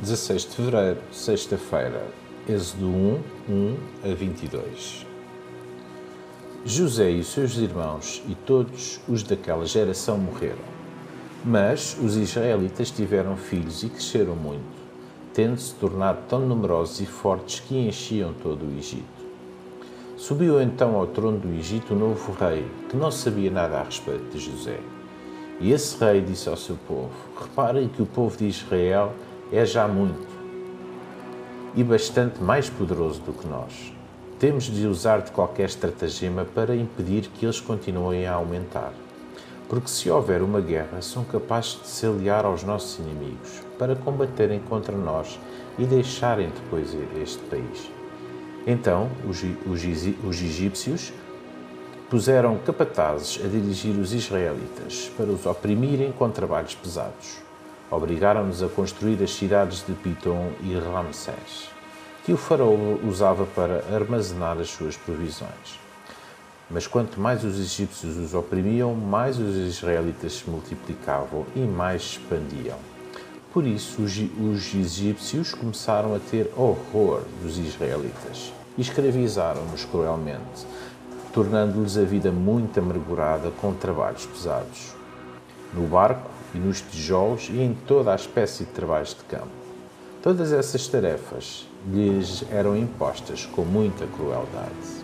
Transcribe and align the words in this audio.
16 0.00 0.42
de 0.44 0.48
fevereiro, 0.56 1.00
sexta-feira, 1.12 2.02
Êxodo 2.48 2.86
1, 2.86 3.20
1 3.50 3.76
a 4.10 4.14
22. 4.14 5.06
José 6.64 7.10
e 7.10 7.20
os 7.20 7.26
seus 7.26 7.58
irmãos 7.58 8.22
e 8.26 8.34
todos 8.34 8.98
os 9.06 9.22
daquela 9.22 9.66
geração 9.66 10.16
morreram. 10.16 10.56
Mas 11.44 11.98
os 12.02 12.16
israelitas 12.16 12.90
tiveram 12.90 13.36
filhos 13.36 13.82
e 13.82 13.90
cresceram 13.90 14.34
muito, 14.34 14.64
tendo-se 15.34 15.74
tornado 15.74 16.20
tão 16.30 16.40
numerosos 16.40 17.02
e 17.02 17.06
fortes 17.06 17.60
que 17.60 17.76
enchiam 17.76 18.32
todo 18.42 18.64
o 18.64 18.78
Egito. 18.78 19.04
Subiu 20.16 20.62
então 20.62 20.96
ao 20.96 21.08
trono 21.08 21.38
do 21.38 21.52
Egito 21.52 21.92
um 21.92 21.98
novo 21.98 22.32
rei, 22.32 22.66
que 22.88 22.96
não 22.96 23.10
sabia 23.10 23.50
nada 23.50 23.78
a 23.78 23.82
respeito 23.82 24.30
de 24.30 24.38
José. 24.38 24.80
E 25.60 25.72
esse 25.72 26.02
rei 26.02 26.22
disse 26.22 26.48
ao 26.48 26.56
seu 26.56 26.78
povo: 26.88 27.10
Reparem 27.38 27.86
que 27.86 28.00
o 28.00 28.06
povo 28.06 28.34
de 28.34 28.46
Israel 28.46 29.12
é 29.52 29.64
já 29.66 29.88
muito 29.88 30.28
e 31.74 31.84
bastante 31.84 32.42
mais 32.42 32.68
poderoso 32.68 33.20
do 33.20 33.32
que 33.32 33.46
nós. 33.46 33.92
Temos 34.38 34.64
de 34.64 34.86
usar 34.86 35.20
de 35.20 35.30
qualquer 35.30 35.66
estratagema 35.66 36.44
para 36.44 36.74
impedir 36.74 37.28
que 37.28 37.44
eles 37.44 37.60
continuem 37.60 38.26
a 38.26 38.34
aumentar. 38.34 38.92
Porque 39.68 39.88
se 39.88 40.10
houver 40.10 40.42
uma 40.42 40.60
guerra, 40.60 41.00
são 41.00 41.24
capazes 41.24 41.80
de 41.82 41.88
se 41.88 42.06
aliar 42.06 42.44
aos 42.44 42.64
nossos 42.64 42.98
inimigos 42.98 43.60
para 43.78 43.94
combaterem 43.94 44.60
contra 44.60 44.96
nós 44.96 45.38
e 45.78 45.84
deixarem 45.84 46.48
depois 46.48 46.96
este 47.20 47.42
país. 47.44 47.90
Então 48.66 49.08
os, 49.28 49.42
os, 49.42 49.84
os 50.24 50.42
egípcios 50.42 51.12
puseram 52.08 52.58
capatazes 52.58 53.40
a 53.44 53.46
dirigir 53.46 53.96
os 53.96 54.12
israelitas 54.12 55.10
para 55.16 55.26
os 55.26 55.46
oprimirem 55.46 56.10
com 56.12 56.28
trabalhos 56.30 56.74
pesados 56.74 57.49
obrigaram-nos 57.90 58.62
a 58.62 58.68
construir 58.68 59.22
as 59.22 59.34
cidades 59.34 59.84
de 59.86 59.92
Pitom 59.92 60.52
e 60.62 60.74
Ramsés, 60.74 61.70
que 62.24 62.32
o 62.32 62.36
faraó 62.36 62.76
usava 63.04 63.44
para 63.46 63.84
armazenar 63.94 64.58
as 64.58 64.70
suas 64.70 64.96
provisões. 64.96 65.80
Mas 66.70 66.86
quanto 66.86 67.18
mais 67.18 67.42
os 67.42 67.58
egípcios 67.58 68.16
os 68.16 68.32
oprimiam, 68.32 68.94
mais 68.94 69.38
os 69.38 69.56
israelitas 69.56 70.34
se 70.34 70.48
multiplicavam 70.48 71.44
e 71.56 71.60
mais 71.60 72.02
expandiam. 72.02 72.78
Por 73.52 73.66
isso, 73.66 74.02
os 74.02 74.74
egípcios 74.74 75.52
começaram 75.52 76.14
a 76.14 76.20
ter 76.20 76.52
horror 76.56 77.22
dos 77.42 77.58
israelitas 77.58 78.52
escravizaram-nos 78.80 79.84
cruelmente, 79.84 80.66
tornando-lhes 81.32 81.96
a 81.96 82.02
vida 82.02 82.30
muito 82.30 82.80
amargurada 82.80 83.50
com 83.60 83.74
trabalhos 83.74 84.26
pesados. 84.26 84.94
No 85.74 85.86
barco, 85.86 86.30
e 86.54 86.58
nos 86.58 86.80
tijolos 86.80 87.48
e 87.50 87.60
em 87.60 87.74
toda 87.86 88.12
a 88.12 88.16
espécie 88.16 88.64
de 88.64 88.70
trabalhos 88.70 89.10
de 89.10 89.24
campo. 89.24 89.48
Todas 90.22 90.52
essas 90.52 90.86
tarefas 90.86 91.66
lhes 91.90 92.44
eram 92.52 92.76
impostas 92.76 93.46
com 93.46 93.62
muita 93.62 94.06
crueldade. 94.06 95.00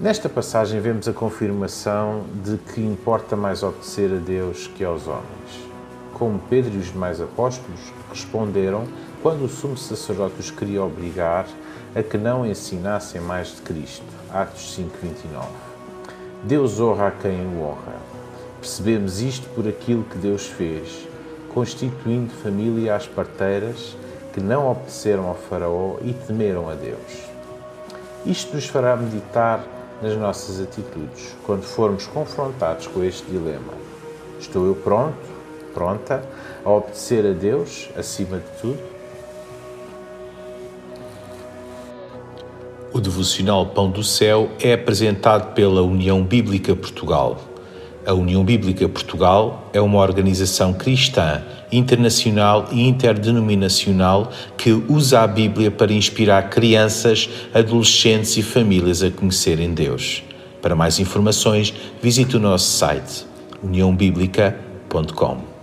Nesta 0.00 0.28
passagem 0.28 0.80
vemos 0.80 1.06
a 1.06 1.12
confirmação 1.12 2.24
de 2.42 2.56
que 2.56 2.80
importa 2.80 3.36
mais 3.36 3.62
obedecer 3.62 4.10
a 4.12 4.18
Deus 4.18 4.66
que 4.66 4.82
aos 4.82 5.06
homens. 5.06 5.68
Como 6.14 6.38
Pedro 6.50 6.74
e 6.74 6.78
os 6.78 6.86
demais 6.86 7.20
apóstolos 7.20 7.92
responderam 8.10 8.84
quando 9.22 9.44
o 9.44 9.48
sumo 9.48 9.76
sacerdote 9.76 10.40
os 10.40 10.50
queria 10.50 10.82
obrigar 10.82 11.46
a 11.94 12.02
que 12.02 12.18
não 12.18 12.44
ensinassem 12.44 13.20
mais 13.20 13.54
de 13.54 13.62
Cristo. 13.62 14.04
Atos 14.32 14.74
5:29. 14.76 15.46
Deus 16.42 16.80
honra 16.80 17.08
a 17.08 17.10
quem 17.10 17.46
o 17.46 17.62
honra. 17.62 17.94
Percebemos 18.64 19.20
isto 19.20 19.46
por 19.50 19.68
aquilo 19.68 20.04
que 20.04 20.16
Deus 20.16 20.46
fez, 20.46 21.06
constituindo 21.52 22.32
família 22.32 22.96
às 22.96 23.06
parteiras 23.06 23.94
que 24.32 24.40
não 24.40 24.70
obedeceram 24.70 25.28
ao 25.28 25.34
Faraó 25.34 25.98
e 26.00 26.14
temeram 26.14 26.70
a 26.70 26.74
Deus. 26.74 27.28
Isto 28.24 28.54
nos 28.54 28.64
fará 28.64 28.96
meditar 28.96 29.62
nas 30.00 30.16
nossas 30.16 30.62
atitudes 30.62 31.36
quando 31.44 31.62
formos 31.64 32.06
confrontados 32.06 32.86
com 32.86 33.04
este 33.04 33.30
dilema. 33.30 33.74
Estou 34.40 34.64
eu 34.64 34.74
pronto, 34.74 35.18
pronta 35.74 36.26
a 36.64 36.70
obedecer 36.70 37.26
a 37.26 37.34
Deus 37.34 37.90
acima 37.98 38.38
de 38.38 38.60
tudo? 38.62 38.82
O 42.94 42.98
devocional 42.98 43.66
Pão 43.66 43.90
do 43.90 44.02
Céu 44.02 44.48
é 44.58 44.72
apresentado 44.72 45.52
pela 45.52 45.82
União 45.82 46.24
Bíblica 46.24 46.74
Portugal. 46.74 47.53
A 48.06 48.12
União 48.12 48.44
Bíblica 48.44 48.86
Portugal 48.86 49.70
é 49.72 49.80
uma 49.80 49.98
organização 49.98 50.74
cristã, 50.74 51.42
internacional 51.72 52.68
e 52.70 52.86
interdenominacional 52.86 54.30
que 54.58 54.72
usa 54.72 55.20
a 55.20 55.26
Bíblia 55.26 55.70
para 55.70 55.92
inspirar 55.92 56.50
crianças, 56.50 57.30
adolescentes 57.54 58.36
e 58.36 58.42
famílias 58.42 59.02
a 59.02 59.10
conhecerem 59.10 59.72
Deus. 59.72 60.22
Para 60.60 60.76
mais 60.76 60.98
informações, 60.98 61.72
visite 62.02 62.36
o 62.36 62.40
nosso 62.40 62.76
site 62.76 63.26
uniãobíblica.com. 63.62 65.53